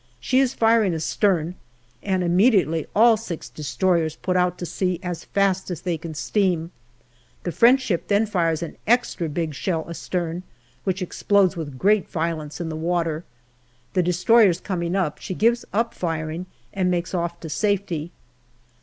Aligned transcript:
She 0.19 0.39
is 0.39 0.55
firing 0.55 0.95
astern, 0.95 1.53
and 2.01 2.23
immediately 2.23 2.87
all 2.95 3.17
six 3.17 3.49
destroyers 3.49 4.15
put 4.15 4.35
out 4.35 4.57
to 4.57 4.65
sea 4.65 4.99
as 5.03 5.25
fast 5.25 5.69
as 5.69 5.81
they 5.81 5.95
can 5.95 6.15
steam; 6.15 6.71
the 7.43 7.51
French 7.51 7.81
ship 7.81 8.07
then 8.07 8.25
fires 8.25 8.63
an 8.63 8.77
extra 8.87 9.29
big 9.29 9.53
shell 9.53 9.85
astern, 9.87 10.41
which 10.85 11.03
explodes 11.03 11.55
with 11.55 11.77
great 11.77 12.09
violence 12.09 12.59
in 12.59 12.69
the 12.69 12.75
water; 12.75 13.25
the 13.93 14.01
destroyers 14.01 14.59
coming 14.59 14.95
up, 14.95 15.19
she 15.19 15.35
gives 15.35 15.65
up 15.71 15.93
firing 15.93 16.47
and 16.73 16.89
makes 16.89 17.13
off 17.13 17.39
to 17.41 17.47
safety. 17.47 18.09